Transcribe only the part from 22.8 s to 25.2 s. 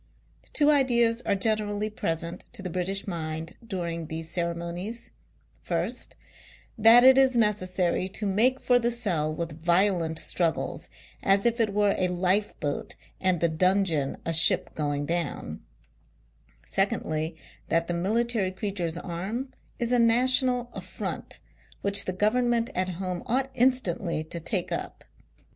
home ought instantly to" take up."